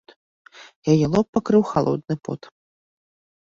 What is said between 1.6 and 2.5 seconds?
халодны пот.